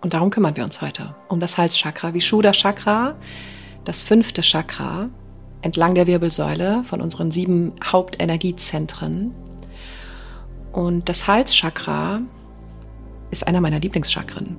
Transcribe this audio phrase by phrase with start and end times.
[0.00, 1.14] Und darum kümmern wir uns heute.
[1.28, 3.14] Um das Halschakra, Vishuddha Chakra,
[3.84, 5.10] das fünfte Chakra,
[5.62, 9.34] entlang der Wirbelsäule von unseren sieben Hauptenergiezentren.
[10.72, 12.20] Und das Halschakra
[13.30, 14.56] ist einer meiner Lieblingschakren.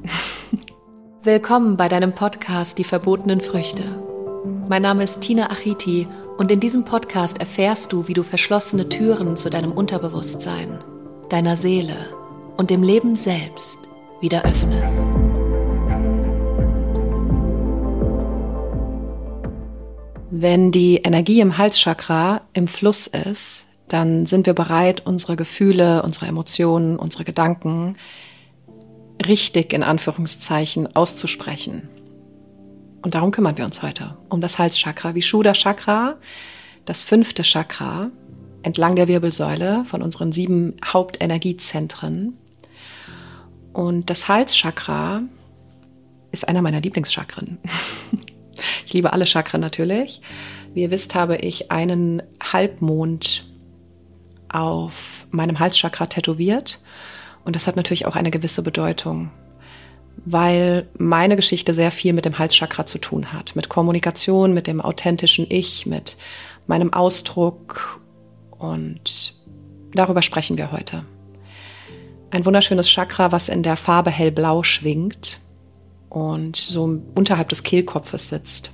[1.23, 3.83] Willkommen bei deinem Podcast Die verbotenen Früchte.
[4.69, 9.37] Mein Name ist Tina Achiti und in diesem Podcast erfährst du, wie du verschlossene Türen
[9.37, 10.79] zu deinem Unterbewusstsein,
[11.29, 11.95] deiner Seele
[12.57, 13.79] und dem Leben selbst
[14.21, 15.20] wieder öffnest.
[20.41, 26.25] Wenn die Energie im Halschakra im Fluss ist, dann sind wir bereit, unsere Gefühle, unsere
[26.25, 27.95] Emotionen, unsere Gedanken
[29.23, 31.89] richtig in Anführungszeichen auszusprechen.
[33.03, 36.15] Und darum kümmern wir uns heute um das Halschakra, Vishuddha Chakra,
[36.85, 38.09] das fünfte Chakra
[38.63, 42.35] entlang der Wirbelsäule von unseren sieben Hauptenergiezentren.
[43.73, 45.21] Und das Halschakra
[46.31, 47.59] ist einer meiner Lieblingschakren.
[48.85, 50.21] Ich liebe alle Chakren natürlich.
[50.73, 53.47] Wie ihr wisst, habe ich einen Halbmond
[54.49, 56.79] auf meinem Halschakra tätowiert.
[57.43, 59.31] Und das hat natürlich auch eine gewisse Bedeutung,
[60.25, 63.55] weil meine Geschichte sehr viel mit dem Halschakra zu tun hat.
[63.55, 66.17] Mit Kommunikation, mit dem authentischen Ich, mit
[66.67, 67.99] meinem Ausdruck.
[68.57, 69.35] Und
[69.93, 71.03] darüber sprechen wir heute.
[72.29, 75.39] Ein wunderschönes Chakra, was in der Farbe hellblau schwingt
[76.11, 78.71] und so unterhalb des Kehlkopfes sitzt.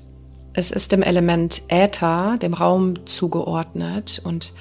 [0.54, 4.54] Es ist dem Element Äther, dem Raum zugeordnet und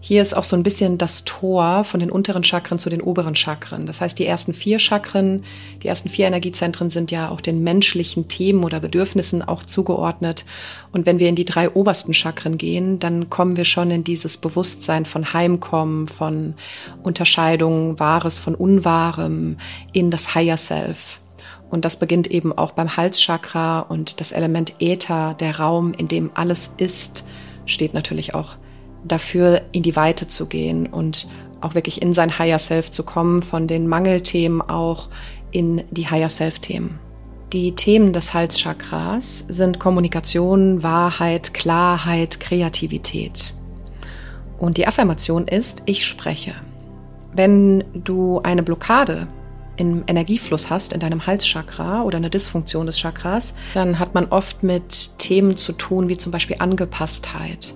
[0.00, 3.34] hier ist auch so ein bisschen das Tor von den unteren Chakren zu den oberen
[3.34, 3.84] Chakren.
[3.86, 5.42] Das heißt, die ersten vier Chakren,
[5.82, 10.44] die ersten vier Energiezentren sind ja auch den menschlichen Themen oder Bedürfnissen auch zugeordnet.
[10.92, 14.36] Und wenn wir in die drei obersten Chakren gehen, dann kommen wir schon in dieses
[14.36, 16.54] Bewusstsein von Heimkommen, von
[17.02, 19.56] Unterscheidung Wahres von Unwahrem,
[19.92, 21.20] in das Higher Self.
[21.70, 26.30] Und das beginnt eben auch beim Halschakra und das Element Äther, der Raum, in dem
[26.34, 27.24] alles ist,
[27.66, 28.56] steht natürlich auch
[29.04, 31.28] dafür, in die Weite zu gehen und
[31.60, 35.08] auch wirklich in sein Higher Self zu kommen, von den Mangelthemen auch
[35.50, 36.98] in die Higher Self-Themen.
[37.52, 43.54] Die Themen des Halschakras sind Kommunikation, Wahrheit, Klarheit, Kreativität.
[44.58, 46.54] Und die Affirmation ist, ich spreche.
[47.32, 49.28] Wenn du eine Blockade
[49.78, 54.62] im Energiefluss hast, in deinem Halschakra oder eine Dysfunktion des Chakras, dann hat man oft
[54.62, 57.74] mit Themen zu tun, wie zum Beispiel Angepasstheit,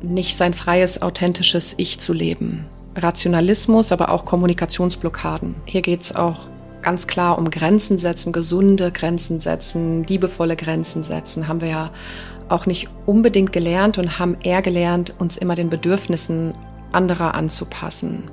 [0.00, 2.64] nicht sein freies, authentisches Ich zu leben.
[2.96, 5.56] Rationalismus, aber auch Kommunikationsblockaden.
[5.64, 6.48] Hier geht es auch
[6.82, 11.48] ganz klar um Grenzen setzen, gesunde Grenzen setzen, liebevolle Grenzen setzen.
[11.48, 11.90] Haben wir ja
[12.48, 16.54] auch nicht unbedingt gelernt und haben eher gelernt, uns immer den Bedürfnissen
[16.92, 18.24] anderer anzupassen.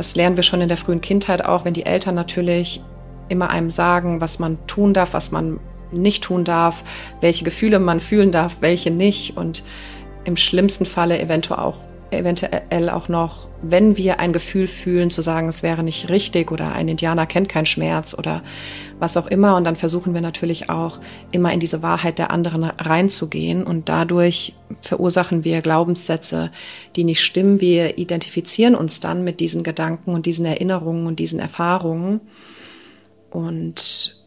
[0.00, 2.82] Das lernen wir schon in der frühen Kindheit auch, wenn die Eltern natürlich
[3.28, 5.60] immer einem sagen, was man tun darf, was man
[5.92, 6.84] nicht tun darf,
[7.20, 9.36] welche Gefühle man fühlen darf, welche nicht.
[9.36, 9.62] Und
[10.24, 11.76] im schlimmsten Falle eventuell auch
[12.10, 16.72] eventuell auch noch, wenn wir ein Gefühl fühlen, zu sagen, es wäre nicht richtig oder
[16.72, 18.42] ein Indianer kennt keinen Schmerz oder
[18.98, 19.56] was auch immer.
[19.56, 20.98] Und dann versuchen wir natürlich auch
[21.32, 26.50] immer in diese Wahrheit der anderen reinzugehen und dadurch verursachen wir Glaubenssätze,
[26.96, 27.60] die nicht stimmen.
[27.60, 32.20] Wir identifizieren uns dann mit diesen Gedanken und diesen Erinnerungen und diesen Erfahrungen
[33.30, 34.19] und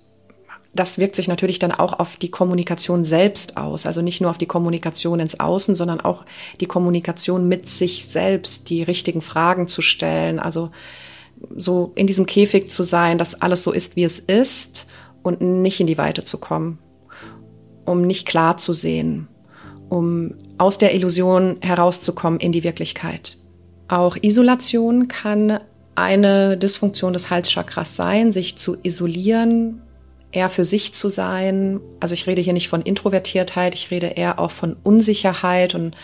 [0.75, 3.85] das wirkt sich natürlich dann auch auf die Kommunikation selbst aus.
[3.85, 6.25] Also nicht nur auf die Kommunikation ins Außen, sondern auch
[6.59, 10.39] die Kommunikation mit sich selbst, die richtigen Fragen zu stellen.
[10.39, 10.71] Also
[11.55, 14.87] so in diesem Käfig zu sein, dass alles so ist, wie es ist
[15.21, 16.79] und nicht in die Weite zu kommen,
[17.85, 19.27] um nicht klar zu sehen,
[19.89, 23.37] um aus der Illusion herauszukommen in die Wirklichkeit.
[23.89, 25.59] Auch Isolation kann
[25.93, 29.82] eine Dysfunktion des Halschakras sein, sich zu isolieren,
[30.33, 31.79] eher für sich zu sein.
[31.99, 35.95] Also ich rede hier nicht von Introvertiertheit, ich rede eher auch von Unsicherheit und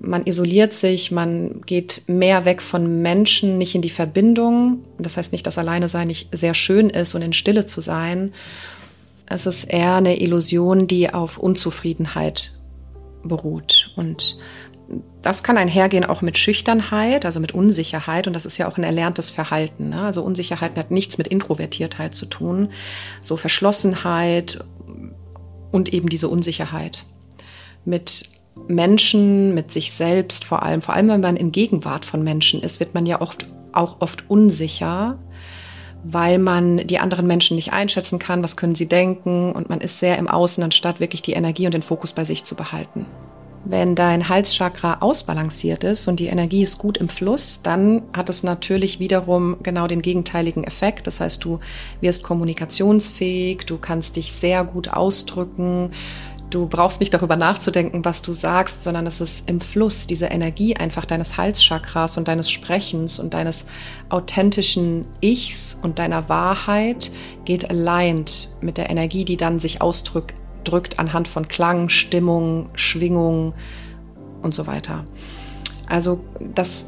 [0.00, 4.84] man isoliert sich, man geht mehr weg von Menschen, nicht in die Verbindung.
[4.98, 8.32] Das heißt nicht, dass alleine sein nicht sehr schön ist und in Stille zu sein.
[9.26, 12.52] Es ist eher eine Illusion, die auf Unzufriedenheit
[13.22, 14.38] beruht und
[15.20, 18.26] das kann einhergehen auch mit Schüchternheit, also mit Unsicherheit.
[18.26, 19.90] Und das ist ja auch ein erlerntes Verhalten.
[19.90, 20.00] Ne?
[20.00, 22.70] Also Unsicherheit hat nichts mit Introvertiertheit zu tun.
[23.20, 24.64] So Verschlossenheit
[25.70, 27.04] und eben diese Unsicherheit.
[27.84, 28.30] Mit
[28.66, 30.80] Menschen, mit sich selbst vor allem.
[30.80, 34.28] Vor allem, wenn man in Gegenwart von Menschen ist, wird man ja oft, auch oft
[34.30, 35.18] unsicher,
[36.02, 38.42] weil man die anderen Menschen nicht einschätzen kann.
[38.42, 39.52] Was können sie denken?
[39.52, 42.44] Und man ist sehr im Außen, anstatt wirklich die Energie und den Fokus bei sich
[42.44, 43.04] zu behalten.
[43.70, 48.42] Wenn dein Halschakra ausbalanciert ist und die Energie ist gut im Fluss, dann hat es
[48.42, 51.06] natürlich wiederum genau den gegenteiligen Effekt.
[51.06, 51.58] Das heißt, du
[52.00, 55.90] wirst kommunikationsfähig, du kannst dich sehr gut ausdrücken,
[56.50, 60.74] Du brauchst nicht darüber nachzudenken, was du sagst, sondern es ist im Fluss, diese Energie
[60.74, 63.66] einfach deines Halschakras und deines Sprechens und deines
[64.08, 67.10] authentischen Ichs und deiner Wahrheit
[67.44, 70.37] geht aligned mit der Energie, die dann sich ausdrückt
[70.68, 73.54] drückt anhand von Klang, Stimmung, Schwingung
[74.42, 75.04] und so weiter.
[75.88, 76.20] Also
[76.54, 76.84] das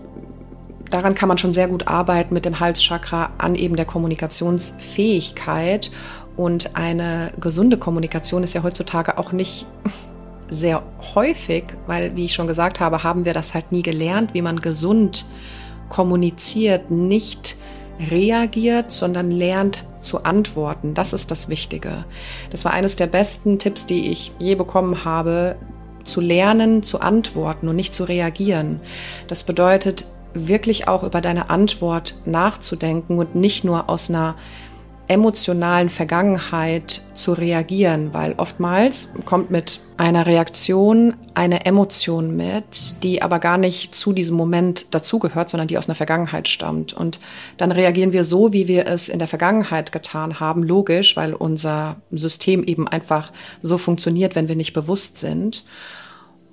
[0.90, 5.90] daran kann man schon sehr gut arbeiten mit dem Halschakra an eben der Kommunikationsfähigkeit
[6.36, 9.66] und eine gesunde Kommunikation ist ja heutzutage auch nicht
[10.50, 10.82] sehr
[11.14, 14.60] häufig, weil, wie ich schon gesagt habe, haben wir das halt nie gelernt, wie man
[14.60, 15.26] gesund
[15.88, 17.56] kommuniziert, nicht
[18.10, 20.94] reagiert, sondern lernt zu antworten.
[20.94, 22.04] Das ist das Wichtige.
[22.50, 25.56] Das war eines der besten Tipps, die ich je bekommen habe,
[26.04, 28.80] zu lernen, zu antworten und nicht zu reagieren.
[29.28, 34.36] Das bedeutet wirklich auch über deine Antwort nachzudenken und nicht nur aus einer
[35.10, 43.40] emotionalen Vergangenheit zu reagieren, weil oftmals kommt mit einer Reaktion eine Emotion mit, die aber
[43.40, 46.92] gar nicht zu diesem Moment dazugehört, sondern die aus einer Vergangenheit stammt.
[46.92, 47.18] Und
[47.56, 51.96] dann reagieren wir so, wie wir es in der Vergangenheit getan haben, logisch, weil unser
[52.12, 55.64] System eben einfach so funktioniert, wenn wir nicht bewusst sind.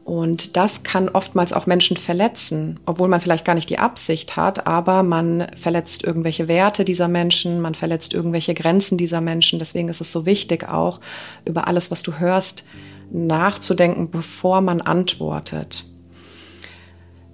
[0.07, 4.65] Und das kann oftmals auch Menschen verletzen, obwohl man vielleicht gar nicht die Absicht hat,
[4.65, 9.59] aber man verletzt irgendwelche Werte dieser Menschen, man verletzt irgendwelche Grenzen dieser Menschen.
[9.59, 11.01] Deswegen ist es so wichtig, auch
[11.43, 12.63] über alles, was du hörst,
[13.11, 15.83] nachzudenken, bevor man antwortet.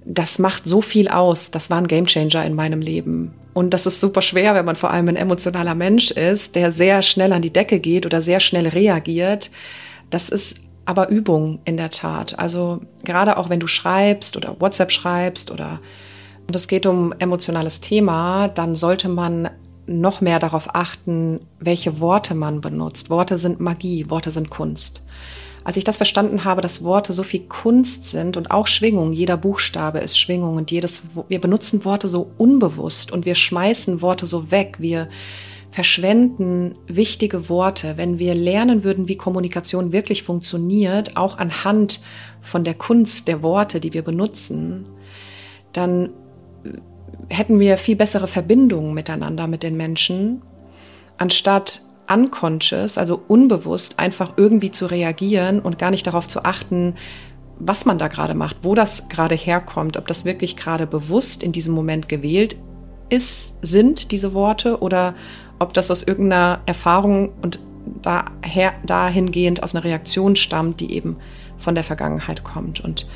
[0.04, 1.52] Das macht so viel aus.
[1.52, 3.36] Das war ein Gamechanger in meinem Leben.
[3.54, 7.04] Und das ist super schwer, wenn man vor allem ein emotionaler Mensch ist, der sehr
[7.04, 9.52] schnell an die Decke geht oder sehr schnell reagiert.
[10.10, 12.38] Das ist aber Übung in der Tat.
[12.40, 15.80] Also gerade auch wenn du schreibst oder WhatsApp schreibst oder
[16.48, 19.50] und es geht um emotionales Thema, dann sollte man
[19.86, 23.10] noch mehr darauf achten, welche Worte man benutzt.
[23.10, 25.04] Worte sind Magie, Worte sind Kunst.
[25.66, 29.38] Als ich das verstanden habe, dass Worte so viel Kunst sind und auch Schwingung, jeder
[29.38, 34.52] Buchstabe ist Schwingung und jedes, wir benutzen Worte so unbewusst und wir schmeißen Worte so
[34.52, 35.08] weg, wir,
[35.74, 37.98] verschwenden wichtige Worte.
[37.98, 42.00] Wenn wir lernen würden, wie Kommunikation wirklich funktioniert, auch anhand
[42.42, 44.86] von der Kunst der Worte, die wir benutzen,
[45.72, 46.12] dann
[47.28, 50.44] hätten wir viel bessere Verbindungen miteinander mit den Menschen,
[51.18, 56.94] anstatt unconscious, also unbewusst, einfach irgendwie zu reagieren und gar nicht darauf zu achten,
[57.58, 61.52] was man da gerade macht, wo das gerade herkommt, ob das wirklich gerade bewusst in
[61.52, 62.58] diesem Moment gewählt
[63.14, 65.14] ist, sind diese Worte oder
[65.60, 67.60] ob das aus irgendeiner Erfahrung und
[68.02, 71.18] daher, dahingehend aus einer Reaktion stammt, die eben
[71.58, 72.80] von der Vergangenheit kommt.
[72.82, 73.08] Und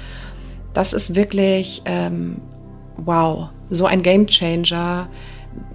[0.74, 2.38] das ist wirklich, ähm,
[2.98, 5.10] wow, so ein Game Changer,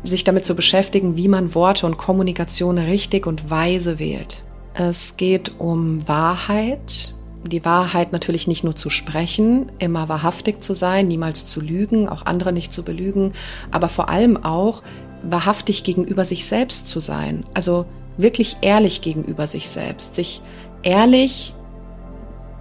[0.05, 4.45] sich damit zu beschäftigen, wie man Worte und Kommunikation richtig und weise wählt.
[4.75, 11.09] Es geht um Wahrheit, die Wahrheit natürlich nicht nur zu sprechen, immer wahrhaftig zu sein,
[11.09, 13.33] niemals zu lügen, auch andere nicht zu belügen,
[13.71, 14.83] aber vor allem auch
[15.23, 17.45] wahrhaftig gegenüber sich selbst zu sein.
[17.55, 17.87] Also
[18.17, 20.43] wirklich ehrlich gegenüber sich selbst, sich
[20.83, 21.55] ehrlich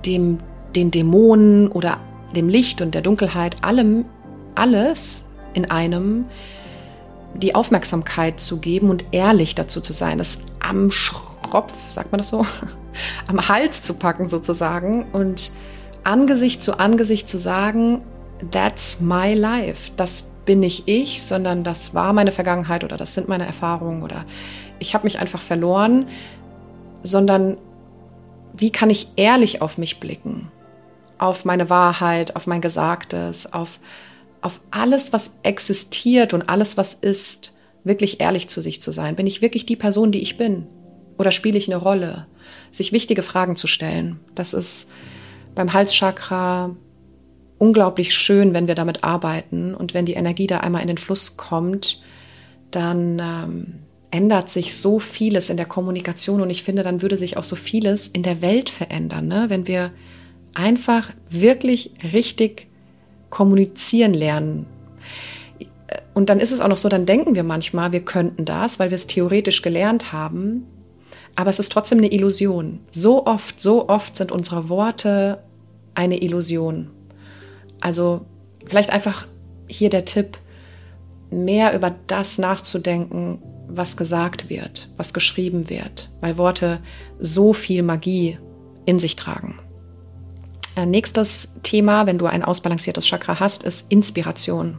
[0.06, 0.40] dem,
[0.76, 2.00] den Dämonen oder
[2.36, 4.06] dem Licht und der Dunkelheit, allem,
[4.56, 6.26] alles in einem
[7.34, 12.30] die Aufmerksamkeit zu geben und ehrlich dazu zu sein, es am Schropf, sagt man das
[12.30, 12.46] so,
[13.28, 15.52] am Hals zu packen sozusagen und
[16.04, 18.02] Angesicht zu Angesicht zu sagen,
[18.52, 23.28] that's my life, das bin nicht ich, sondern das war meine Vergangenheit oder das sind
[23.28, 24.26] meine Erfahrungen oder
[24.80, 26.08] ich habe mich einfach verloren,
[27.04, 27.58] sondern
[28.54, 30.52] wie kann ich ehrlich auf mich blicken?
[31.18, 33.80] Auf meine Wahrheit, auf mein Gesagtes, auf,
[34.42, 39.16] auf alles, was existiert und alles, was ist, wirklich ehrlich zu sich zu sein.
[39.16, 40.68] Bin ich wirklich die Person, die ich bin?
[41.18, 42.28] Oder spiele ich eine Rolle?
[42.72, 44.20] Sich wichtige Fragen zu stellen.
[44.36, 44.90] Das ist
[45.56, 46.76] beim Halschakra
[47.58, 51.38] unglaublich schön, wenn wir damit arbeiten und wenn die Energie da einmal in den Fluss
[51.38, 52.02] kommt,
[52.72, 53.74] dann ähm,
[54.10, 57.56] ändert sich so vieles in der Kommunikation und ich finde, dann würde sich auch so
[57.56, 59.46] vieles in der Welt verändern, ne?
[59.50, 59.92] wenn wir
[60.54, 62.68] einfach wirklich richtig
[63.30, 64.66] kommunizieren lernen.
[66.14, 68.90] Und dann ist es auch noch so, dann denken wir manchmal, wir könnten das, weil
[68.90, 70.68] wir es theoretisch gelernt haben,
[71.36, 72.80] aber es ist trotzdem eine Illusion.
[72.92, 75.44] So oft, so oft sind unsere Worte
[75.96, 76.88] eine Illusion.
[77.80, 78.26] Also
[78.66, 79.28] vielleicht einfach
[79.68, 80.38] hier der Tipp,
[81.32, 86.80] mehr über das nachzudenken, was gesagt wird, was geschrieben wird, weil Worte
[87.20, 88.38] so viel Magie
[88.86, 89.60] in sich tragen.
[90.76, 94.78] Äh, nächstes Thema, wenn du ein ausbalanciertes Chakra hast, ist Inspiration.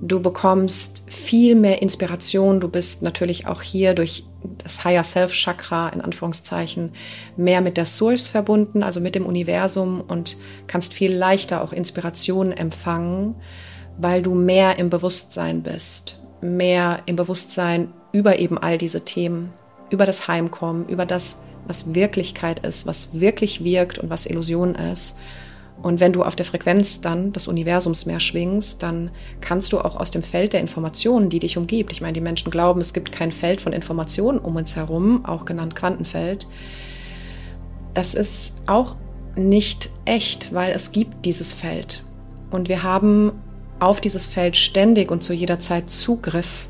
[0.00, 2.60] Du bekommst viel mehr Inspiration.
[2.60, 4.24] Du bist natürlich auch hier durch
[4.58, 6.92] das Higher Self Chakra in Anführungszeichen
[7.36, 12.52] mehr mit der Source verbunden, also mit dem Universum und kannst viel leichter auch Inspiration
[12.52, 13.34] empfangen,
[13.98, 19.50] weil du mehr im Bewusstsein bist, mehr im Bewusstsein über eben all diese Themen,
[19.90, 25.16] über das Heimkommen, über das, was Wirklichkeit ist, was wirklich wirkt und was Illusion ist.
[25.82, 29.96] Und wenn du auf der Frequenz dann des Universums mehr schwingst, dann kannst du auch
[29.96, 33.12] aus dem Feld der Informationen, die dich umgibt, ich meine, die Menschen glauben, es gibt
[33.12, 36.48] kein Feld von Informationen um uns herum, auch genannt Quantenfeld,
[37.94, 38.96] das ist auch
[39.36, 42.04] nicht echt, weil es gibt dieses Feld.
[42.50, 43.32] Und wir haben
[43.78, 46.67] auf dieses Feld ständig und zu jeder Zeit Zugriff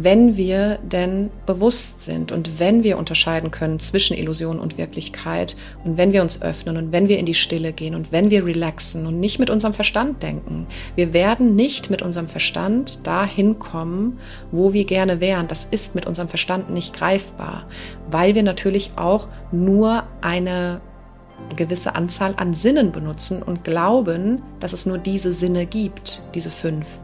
[0.00, 5.96] wenn wir denn bewusst sind und wenn wir unterscheiden können zwischen Illusion und Wirklichkeit und
[5.96, 9.06] wenn wir uns öffnen und wenn wir in die Stille gehen und wenn wir relaxen
[9.06, 10.66] und nicht mit unserem Verstand denken.
[10.94, 14.18] Wir werden nicht mit unserem Verstand dahin kommen,
[14.52, 15.48] wo wir gerne wären.
[15.48, 17.66] Das ist mit unserem Verstand nicht greifbar,
[18.10, 20.80] weil wir natürlich auch nur eine
[21.56, 26.98] gewisse Anzahl an Sinnen benutzen und glauben, dass es nur diese Sinne gibt, diese fünf.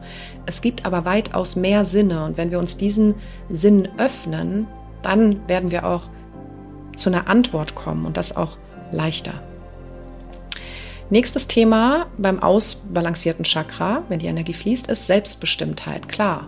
[0.45, 3.15] Es gibt aber weitaus mehr Sinne und wenn wir uns diesen
[3.49, 4.67] Sinnen öffnen,
[5.01, 6.03] dann werden wir auch
[6.95, 8.57] zu einer Antwort kommen und das auch
[8.91, 9.41] leichter.
[11.09, 16.09] Nächstes Thema beim ausbalancierten Chakra, wenn die Energie fließt, ist Selbstbestimmtheit.
[16.09, 16.47] Klar,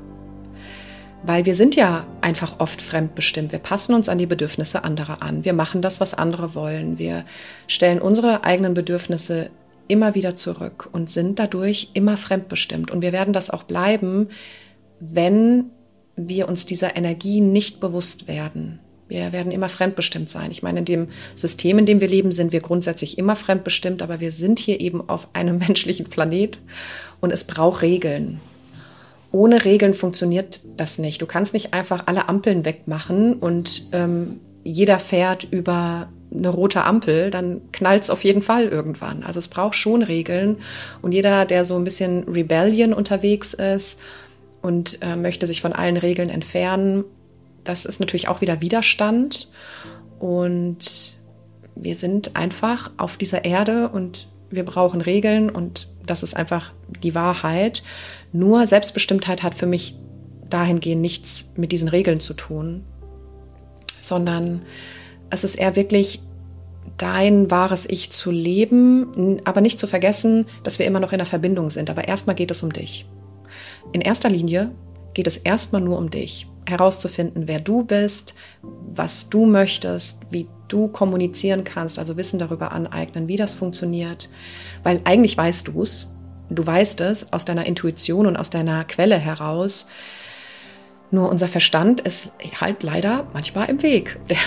[1.24, 3.52] weil wir sind ja einfach oft fremdbestimmt.
[3.52, 5.46] Wir passen uns an die Bedürfnisse anderer an.
[5.46, 7.00] Wir machen das, was andere wollen.
[7.00, 7.26] Wir
[7.68, 9.50] stellen unsere eigenen Bedürfnisse
[9.88, 12.92] immer wieder zurück und sind dadurch immer fremdbestimmt.
[12.92, 14.28] Und wir werden das auch bleiben,
[15.00, 15.66] wenn
[16.16, 18.80] wir uns dieser Energie nicht bewusst werden.
[19.08, 20.52] Wir werden immer fremdbestimmt sein.
[20.52, 24.20] Ich meine, in dem System, in dem wir leben, sind wir grundsätzlich immer fremdbestimmt, aber
[24.20, 26.60] wir sind hier eben auf einem menschlichen Planet
[27.22, 28.40] und es braucht Regeln
[29.32, 31.22] ohne Regeln funktioniert das nicht.
[31.22, 37.30] Du kannst nicht einfach alle Ampeln wegmachen und ähm, jeder fährt über eine rote Ampel,
[37.30, 39.24] dann knallt es auf jeden Fall irgendwann.
[39.24, 40.58] Also es braucht schon Regeln.
[41.02, 43.98] Und jeder, der so ein bisschen Rebellion unterwegs ist
[44.62, 47.06] und äh, möchte sich von allen Regeln entfernen,
[47.64, 49.50] das ist natürlich auch wieder Widerstand.
[50.20, 51.18] Und
[51.76, 56.74] wir sind einfach auf dieser Erde und wir brauchen Regeln und das ist einfach
[57.04, 57.84] die Wahrheit.
[58.32, 59.96] Nur Selbstbestimmtheit hat für mich
[60.50, 62.84] dahingehend nichts mit diesen Regeln zu tun,
[64.00, 64.64] sondern
[65.30, 66.22] es ist eher wirklich
[66.98, 71.28] dein wahres Ich zu leben, aber nicht zu vergessen, dass wir immer noch in der
[71.28, 71.90] Verbindung sind.
[71.90, 73.06] Aber erstmal geht es um dich.
[73.92, 74.72] In erster Linie
[75.14, 76.48] geht es erstmal nur um dich.
[76.68, 83.28] Herauszufinden, wer du bist, was du möchtest, wie du kommunizieren kannst, also Wissen darüber aneignen,
[83.28, 84.30] wie das funktioniert.
[84.84, 86.14] Weil eigentlich weißt du es,
[86.50, 89.88] du weißt es aus deiner Intuition und aus deiner Quelle heraus.
[91.10, 94.20] Nur unser Verstand ist halt leider manchmal im Weg.
[94.30, 94.38] Der,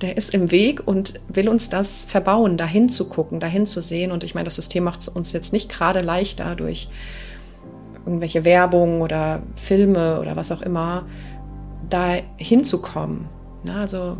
[0.00, 4.10] der ist im Weg und will uns das verbauen, dahin zu gucken, dahin zu sehen.
[4.10, 6.88] Und ich meine, das System macht es uns jetzt nicht gerade leichter durch
[8.06, 11.04] irgendwelche Werbung oder Filme oder was auch immer,
[11.90, 13.28] da hinzukommen.
[13.64, 14.18] Na, also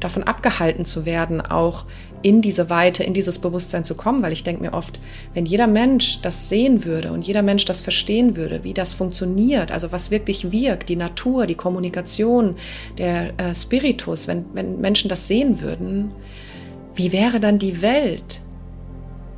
[0.00, 1.84] davon abgehalten zu werden, auch
[2.22, 4.98] in diese Weite, in dieses Bewusstsein zu kommen, weil ich denke mir oft,
[5.32, 9.70] wenn jeder Mensch das sehen würde und jeder Mensch das verstehen würde, wie das funktioniert,
[9.70, 12.56] also was wirklich wirkt, die Natur, die Kommunikation,
[12.98, 16.10] der äh, Spiritus, wenn, wenn Menschen das sehen würden,
[16.94, 18.40] wie wäre dann die Welt?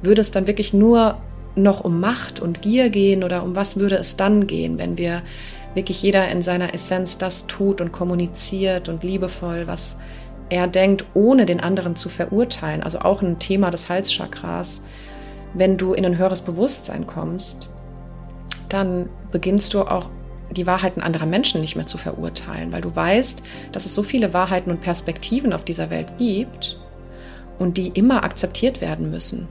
[0.02, 1.18] Würde es dann wirklich nur
[1.56, 5.22] noch um Macht und Gier gehen oder um was würde es dann gehen, wenn wir
[5.78, 9.94] wirklich jeder in seiner Essenz das tut und kommuniziert und liebevoll, was
[10.50, 14.82] er denkt, ohne den anderen zu verurteilen, also auch ein Thema des Halschakras,
[15.54, 17.70] wenn du in ein höheres Bewusstsein kommst,
[18.68, 20.10] dann beginnst du auch
[20.50, 24.34] die Wahrheiten anderer Menschen nicht mehr zu verurteilen, weil du weißt, dass es so viele
[24.34, 26.76] Wahrheiten und Perspektiven auf dieser Welt gibt
[27.60, 29.46] und die immer akzeptiert werden müssen.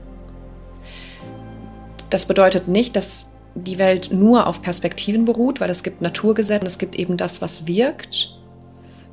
[2.10, 3.30] Das bedeutet nicht, dass
[3.64, 7.66] die Welt nur auf Perspektiven beruht, weil es gibt Naturgesetze, es gibt eben das, was
[7.66, 8.38] wirkt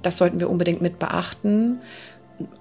[0.06, 1.80] das sollten wir unbedingt mit beachten.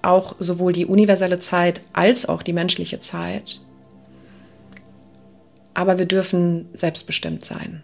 [0.01, 3.61] Auch sowohl die universelle Zeit als auch die menschliche Zeit.
[5.73, 7.83] Aber wir dürfen selbstbestimmt sein.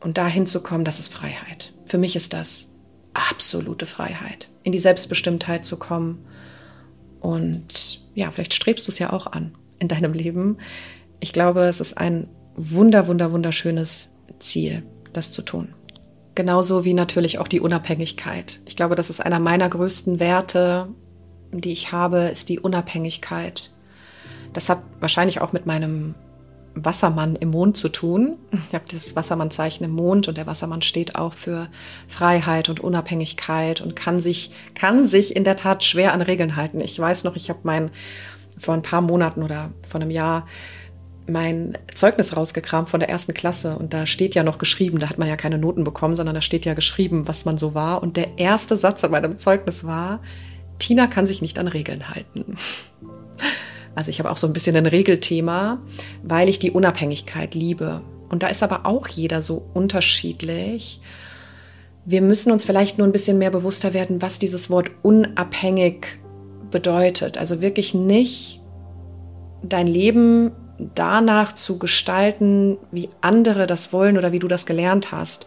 [0.00, 1.72] Und dahin zu kommen, das ist Freiheit.
[1.86, 2.68] Für mich ist das
[3.14, 6.24] absolute Freiheit, in die Selbstbestimmtheit zu kommen.
[7.20, 10.58] Und ja, vielleicht strebst du es ja auch an in deinem Leben.
[11.20, 14.82] Ich glaube, es ist ein wunder, wunder, wunderschönes Ziel,
[15.12, 15.74] das zu tun.
[16.34, 18.60] Genauso wie natürlich auch die Unabhängigkeit.
[18.64, 20.88] Ich glaube, das ist einer meiner größten Werte,
[21.52, 23.70] die ich habe, ist die Unabhängigkeit.
[24.52, 26.14] Das hat wahrscheinlich auch mit meinem
[26.74, 28.38] Wassermann im Mond zu tun.
[28.68, 31.68] Ich habe dieses Wassermannzeichen im Mond und der Wassermann steht auch für
[32.08, 36.80] Freiheit und Unabhängigkeit und kann sich, kann sich in der Tat schwer an Regeln halten.
[36.80, 37.90] Ich weiß noch, ich habe mein,
[38.58, 40.46] vor ein paar Monaten oder vor einem Jahr
[41.26, 45.18] mein Zeugnis rausgekramt von der ersten Klasse und da steht ja noch geschrieben, da hat
[45.18, 48.02] man ja keine Noten bekommen, sondern da steht ja geschrieben, was man so war.
[48.02, 50.20] Und der erste Satz an meinem Zeugnis war,
[50.78, 52.56] Tina kann sich nicht an Regeln halten.
[53.94, 55.82] Also ich habe auch so ein bisschen ein Regelthema,
[56.22, 58.00] weil ich die Unabhängigkeit liebe.
[58.30, 61.02] Und da ist aber auch jeder so unterschiedlich.
[62.06, 66.06] Wir müssen uns vielleicht nur ein bisschen mehr bewusster werden, was dieses Wort unabhängig
[66.70, 67.36] bedeutet.
[67.36, 68.62] Also wirklich nicht
[69.62, 70.52] dein Leben
[70.94, 75.46] danach zu gestalten, wie andere das wollen oder wie du das gelernt hast,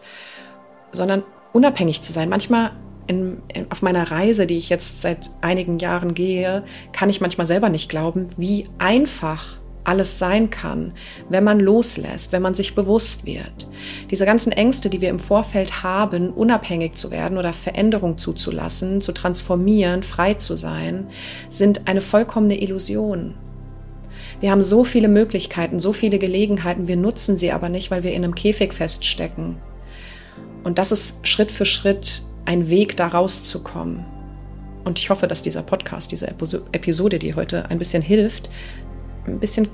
[0.92, 1.24] sondern
[1.54, 2.30] unabhängig zu sein.
[2.30, 2.72] Manchmal
[3.08, 7.48] in, in, auf meiner Reise, die ich jetzt seit einigen Jahren gehe, kann ich manchmal
[7.48, 10.94] selber nicht glauben, wie einfach alles sein kann,
[11.30, 13.68] wenn man loslässt, wenn man sich bewusst wird.
[14.10, 19.12] Diese ganzen Ängste, die wir im Vorfeld haben, unabhängig zu werden oder Veränderung zuzulassen, zu
[19.12, 21.08] transformieren, frei zu sein,
[21.50, 23.36] sind eine vollkommene Illusion.
[24.42, 28.14] Wir haben so viele Möglichkeiten, so viele Gelegenheiten, wir nutzen sie aber nicht, weil wir
[28.14, 29.58] in einem Käfig feststecken.
[30.64, 34.06] Und das ist Schritt für Schritt ein Weg, da rauszukommen.
[34.84, 38.50] Und ich hoffe, dass dieser Podcast, diese Episode, die heute ein bisschen hilft,
[39.26, 39.68] ein bisschen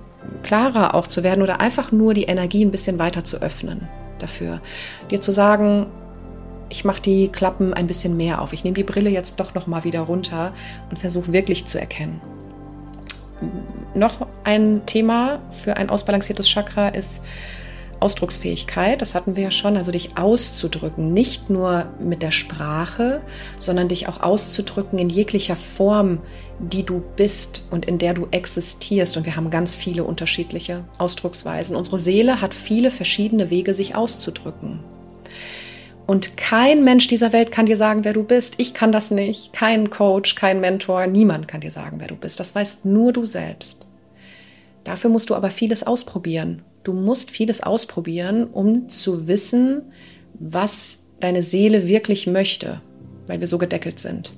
[0.43, 3.87] klarer auch zu werden oder einfach nur die Energie ein bisschen weiter zu öffnen
[4.19, 4.61] dafür.
[5.09, 5.87] Dir zu sagen,
[6.69, 8.53] ich mache die Klappen ein bisschen mehr auf.
[8.53, 10.53] Ich nehme die Brille jetzt doch noch mal wieder runter
[10.89, 12.21] und versuche wirklich zu erkennen.
[13.93, 17.21] Noch ein Thema für ein ausbalanciertes Chakra ist
[18.01, 23.21] Ausdrucksfähigkeit, das hatten wir ja schon, also dich auszudrücken, nicht nur mit der Sprache,
[23.59, 26.19] sondern dich auch auszudrücken in jeglicher Form,
[26.59, 29.17] die du bist und in der du existierst.
[29.17, 31.75] Und wir haben ganz viele unterschiedliche Ausdrucksweisen.
[31.75, 34.79] Unsere Seele hat viele verschiedene Wege, sich auszudrücken.
[36.11, 38.55] Und kein Mensch dieser Welt kann dir sagen, wer du bist.
[38.57, 39.53] Ich kann das nicht.
[39.53, 42.39] Kein Coach, kein Mentor, niemand kann dir sagen, wer du bist.
[42.39, 43.87] Das weißt nur du selbst.
[44.83, 49.83] Dafür musst du aber vieles ausprobieren Du musst vieles ausprobieren, um zu wissen,
[50.33, 52.81] was deine Seele wirklich möchte,
[53.27, 54.33] weil wir so gedeckelt sind.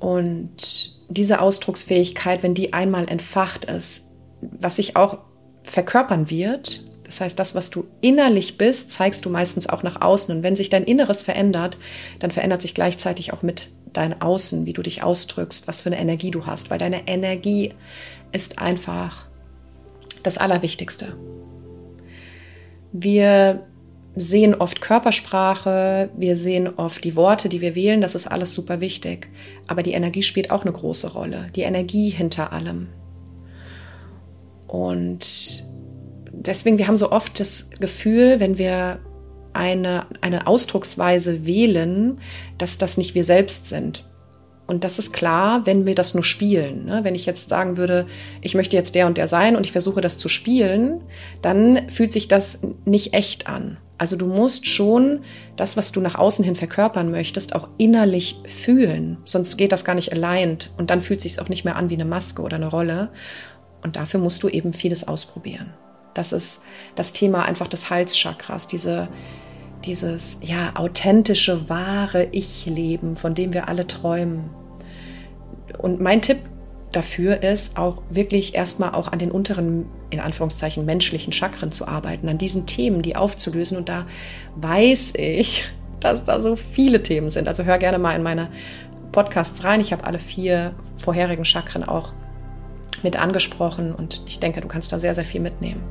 [0.00, 4.04] Und diese Ausdrucksfähigkeit, wenn die einmal entfacht ist,
[4.40, 5.18] was sich auch
[5.62, 10.36] verkörpern wird, das heißt, das, was du innerlich bist, zeigst du meistens auch nach außen.
[10.36, 11.78] Und wenn sich dein Inneres verändert,
[12.18, 15.98] dann verändert sich gleichzeitig auch mit dein Außen, wie du dich ausdrückst, was für eine
[15.98, 17.72] Energie du hast, weil deine Energie
[18.30, 19.26] ist einfach
[20.22, 21.16] das Allerwichtigste.
[22.92, 23.66] Wir
[24.14, 28.80] sehen oft Körpersprache, wir sehen oft die Worte, die wir wählen, das ist alles super
[28.80, 29.30] wichtig.
[29.66, 32.90] Aber die Energie spielt auch eine große Rolle, die Energie hinter allem.
[34.66, 35.67] Und
[36.46, 39.00] deswegen, wir haben so oft das Gefühl, wenn wir
[39.52, 42.18] eine, eine Ausdrucksweise wählen,
[42.58, 44.04] dass das nicht wir selbst sind.
[44.66, 46.84] Und das ist klar, wenn wir das nur spielen.
[46.84, 47.00] Ne?
[47.02, 48.06] Wenn ich jetzt sagen würde,
[48.42, 51.00] ich möchte jetzt der und der sein und ich versuche das zu spielen,
[51.40, 53.78] dann fühlt sich das nicht echt an.
[53.96, 55.20] Also du musst schon
[55.56, 59.16] das, was du nach außen hin verkörpern möchtest, auch innerlich fühlen.
[59.24, 61.94] Sonst geht das gar nicht allein und dann fühlt sich auch nicht mehr an wie
[61.94, 63.10] eine Maske oder eine Rolle.
[63.82, 65.72] Und dafür musst du eben vieles ausprobieren.
[66.14, 66.60] Das ist
[66.94, 69.08] das Thema einfach des Halschakras, diese
[69.84, 74.50] dieses ja authentische, wahre Ich-Leben, von dem wir alle träumen.
[75.78, 76.38] Und mein Tipp
[76.92, 82.28] dafür ist auch wirklich erstmal auch an den unteren, in Anführungszeichen, menschlichen Chakren zu arbeiten,
[82.28, 83.76] an diesen Themen, die aufzulösen.
[83.76, 84.06] Und da
[84.56, 85.64] weiß ich,
[86.00, 87.48] dass da so viele Themen sind.
[87.48, 88.48] Also hör gerne mal in meine
[89.12, 89.80] Podcasts rein.
[89.80, 92.12] Ich habe alle vier vorherigen Chakren auch
[93.02, 95.82] mit angesprochen und ich denke, du kannst da sehr, sehr viel mitnehmen.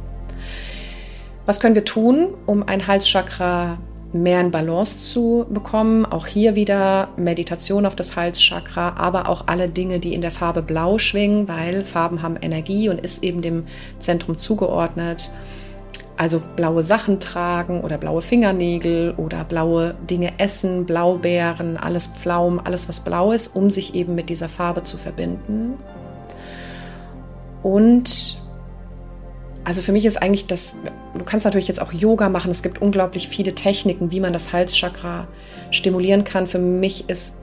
[1.46, 3.78] Was können wir tun, um ein Halschakra
[4.12, 6.06] mehr in Balance zu bekommen?
[6.06, 10.62] Auch hier wieder Meditation auf das Halschakra, aber auch alle Dinge, die in der Farbe
[10.62, 13.64] Blau schwingen, weil Farben haben Energie und ist eben dem
[14.00, 15.32] Zentrum zugeordnet.
[16.18, 22.90] Also blaue Sachen tragen oder blaue Fingernägel oder blaue Dinge essen, Blaubeeren, alles Pflaumen, alles
[22.90, 25.76] was blau ist, um sich eben mit dieser Farbe zu verbinden.
[27.62, 28.42] Und
[29.68, 30.76] also für mich ist eigentlich das,
[31.14, 32.52] du kannst natürlich jetzt auch Yoga machen.
[32.52, 35.28] Es gibt unglaublich viele Techniken, wie man das Halschakra
[35.72, 36.48] stimulieren kann.
[36.48, 37.34] Für mich ist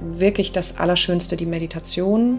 [0.00, 2.38] wirklich das Allerschönste die Meditation.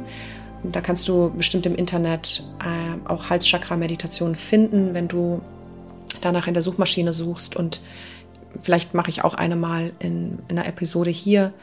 [0.64, 5.42] Da kannst du bestimmt im Internet äh, auch Halschakra-Meditation finden, wenn du
[6.22, 7.56] danach in der Suchmaschine suchst.
[7.56, 7.82] Und
[8.64, 11.54] vielleicht mache ich auch eine mal in, in einer Episode hier.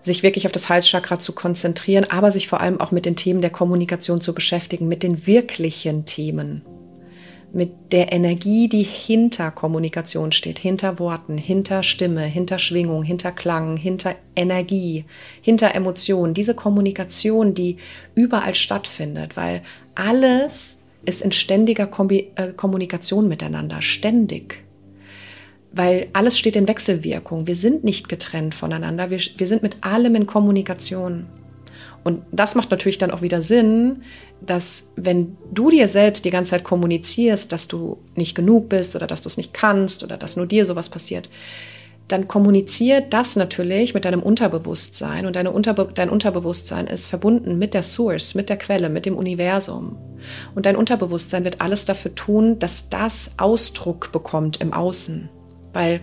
[0.00, 3.40] Sich wirklich auf das Halschakra zu konzentrieren, aber sich vor allem auch mit den Themen
[3.40, 6.62] der Kommunikation zu beschäftigen, mit den wirklichen Themen,
[7.52, 13.76] mit der Energie, die hinter Kommunikation steht, hinter Worten, hinter Stimme, hinter Schwingung, hinter Klang,
[13.76, 15.04] hinter Energie,
[15.40, 17.78] hinter Emotionen, diese Kommunikation, die
[18.14, 19.62] überall stattfindet, weil
[19.94, 24.67] alles ist in ständiger Kombi äh, Kommunikation miteinander, ständig.
[25.72, 27.46] Weil alles steht in Wechselwirkung.
[27.46, 29.10] Wir sind nicht getrennt voneinander.
[29.10, 31.26] Wir, wir sind mit allem in Kommunikation.
[32.04, 34.02] Und das macht natürlich dann auch wieder Sinn,
[34.40, 39.06] dass wenn du dir selbst die ganze Zeit kommunizierst, dass du nicht genug bist oder
[39.06, 41.28] dass du es nicht kannst oder dass nur dir sowas passiert,
[42.06, 47.74] dann kommuniziert das natürlich mit deinem Unterbewusstsein und deine Unterbe dein Unterbewusstsein ist verbunden mit
[47.74, 49.98] der Source, mit der Quelle, mit dem Universum.
[50.54, 55.28] Und dein Unterbewusstsein wird alles dafür tun, dass das Ausdruck bekommt im Außen,
[55.72, 56.00] weil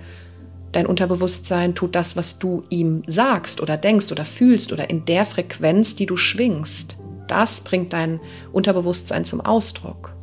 [0.75, 5.25] Dein Unterbewusstsein tut das, was du ihm sagst oder denkst oder fühlst oder in der
[5.25, 6.97] Frequenz, die du schwingst.
[7.27, 8.19] Das bringt dein
[8.51, 10.13] Unterbewusstsein zum Ausdruck.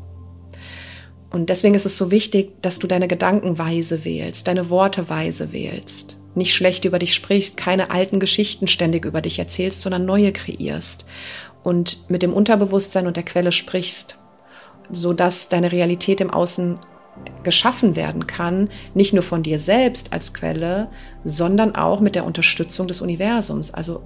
[1.31, 5.53] Und deswegen ist es so wichtig, dass du deine Gedanken weise wählst, deine Worte weise
[5.53, 6.19] wählst.
[6.35, 11.07] Nicht schlecht über dich sprichst, keine alten Geschichten ständig über dich erzählst, sondern neue kreierst.
[11.63, 14.19] Und mit dem Unterbewusstsein und der Quelle sprichst,
[14.91, 16.79] sodass deine Realität im Außen
[17.43, 20.89] geschaffen werden kann, nicht nur von dir selbst als Quelle,
[21.25, 23.73] sondern auch mit der Unterstützung des Universums.
[23.73, 24.03] Also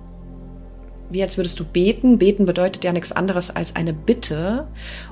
[1.11, 2.19] wie als würdest du beten.
[2.19, 4.67] Beten bedeutet ja nichts anderes als eine Bitte.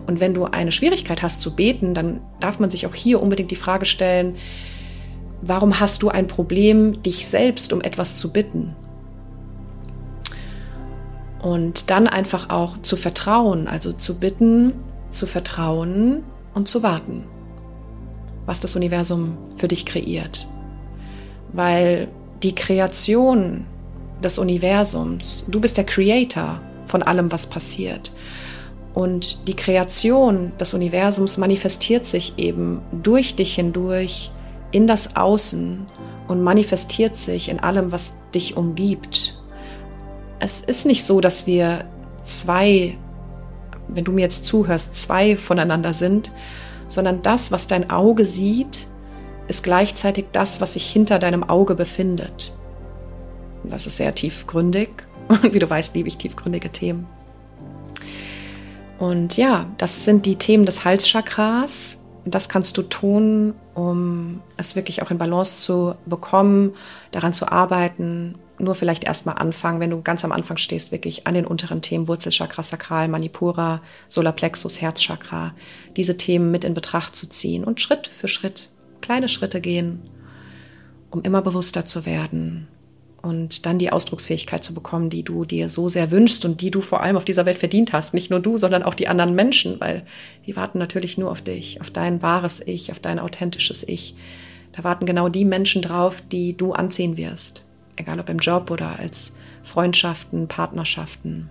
[0.07, 3.51] Und wenn du eine Schwierigkeit hast zu beten, dann darf man sich auch hier unbedingt
[3.51, 4.35] die Frage stellen,
[5.43, 8.75] warum hast du ein Problem, dich selbst um etwas zu bitten?
[11.41, 14.73] Und dann einfach auch zu vertrauen, also zu bitten,
[15.11, 17.25] zu vertrauen und zu warten
[18.47, 20.47] was das Universum für dich kreiert.
[21.53, 22.09] Weil
[22.43, 23.65] die Kreation
[24.23, 28.13] des Universums, du bist der Creator von allem, was passiert.
[28.93, 34.31] Und die Kreation des Universums manifestiert sich eben durch dich hindurch
[34.71, 35.87] in das Außen
[36.29, 39.41] und manifestiert sich in allem, was dich umgibt.
[40.39, 41.85] Es ist nicht so, dass wir
[42.23, 42.97] zwei,
[43.89, 46.31] wenn du mir jetzt zuhörst, zwei voneinander sind,
[46.89, 48.87] sondern das, was dein Auge sieht,
[49.49, 52.53] ist gleichzeitig das, was sich hinter deinem Auge befindet.
[53.65, 54.91] Das ist sehr tiefgründig
[55.29, 57.07] und wie du weißt, liebe ich tiefgründige Themen.
[58.99, 61.99] Und ja, das sind die Themen des Halschakras.
[62.25, 66.73] Das kannst du tun, um es wirklich auch in Balance zu bekommen,
[67.11, 71.35] daran zu arbeiten, nur vielleicht erstmal anfangen, wenn du ganz am Anfang stehst, wirklich an
[71.35, 75.55] den unteren Themen Wurzelchakra, Sakral, Manipura, Solarplexus, Herzchakra,
[75.97, 78.69] diese Themen mit in Betracht zu ziehen und Schritt für Schritt
[79.01, 80.03] kleine Schritte gehen,
[81.11, 82.69] um immer bewusster zu werden
[83.23, 86.81] und dann die Ausdrucksfähigkeit zu bekommen, die du dir so sehr wünschst und die du
[86.81, 88.15] vor allem auf dieser Welt verdient hast.
[88.15, 90.05] Nicht nur du, sondern auch die anderen Menschen, weil
[90.47, 94.15] die warten natürlich nur auf dich, auf dein wahres Ich, auf dein authentisches Ich.
[94.73, 97.65] Da warten genau die Menschen drauf, die du anziehen wirst
[97.97, 101.51] egal ob im Job oder als Freundschaften, Partnerschaften.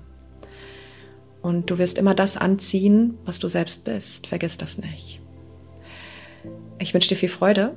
[1.42, 4.28] Und du wirst immer das anziehen, was du selbst bist.
[4.28, 5.20] Vergiss das nicht.
[6.80, 7.76] Ich wünsche dir viel Freude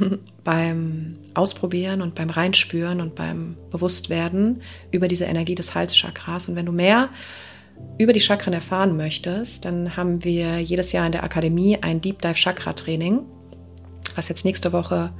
[0.44, 6.48] beim Ausprobieren und beim Reinspüren und beim Bewusstwerden über diese Energie des Halschakras.
[6.48, 7.10] Und wenn du mehr
[7.98, 12.22] über die Chakren erfahren möchtest, dann haben wir jedes Jahr in der Akademie ein Deep
[12.22, 13.20] Dive Chakra Training,
[14.14, 15.12] was jetzt nächste Woche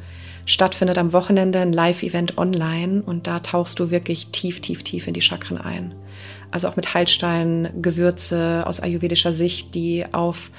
[0.47, 5.13] stattfindet am Wochenende ein Live-Event online und da tauchst du wirklich tief, tief, tief in
[5.13, 5.95] die Chakren ein.
[6.53, 10.51] Also auch mit Heilsteinen, Gewürze aus ayurvedischer Sicht, die auf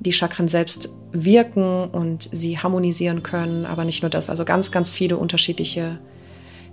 [0.00, 3.64] die Chakren selbst wirken und sie harmonisieren können.
[3.64, 6.00] Aber nicht nur das, also ganz, ganz viele unterschiedliche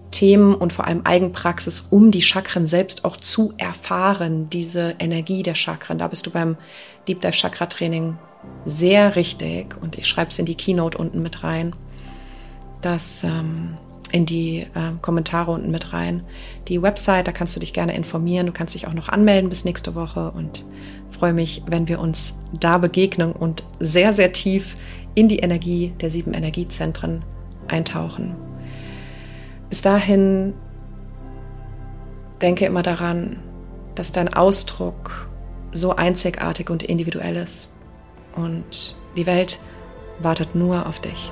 [0.09, 5.55] Themen und vor allem Eigenpraxis, um die Chakren selbst auch zu erfahren, diese Energie der
[5.55, 5.99] Chakren.
[5.99, 6.57] Da bist du beim
[7.07, 8.17] Deep Dive Chakra Training
[8.65, 11.73] sehr richtig und ich schreibe es in die Keynote unten mit rein
[12.85, 13.77] das ähm,
[14.11, 16.23] in die äh, Kommentare unten mit rein.
[16.67, 18.45] Die Website, da kannst du dich gerne informieren.
[18.45, 20.65] Du kannst dich auch noch anmelden bis nächste Woche und
[21.09, 24.77] freue mich, wenn wir uns da begegnen und sehr, sehr tief
[25.15, 27.25] in die Energie der sieben Energiezentren
[27.67, 28.35] eintauchen.
[29.69, 30.53] Bis dahin
[32.41, 33.37] denke immer daran,
[33.95, 35.27] dass dein Ausdruck
[35.71, 37.69] so einzigartig und individuell ist
[38.35, 39.59] und die Welt
[40.19, 41.31] wartet nur auf dich.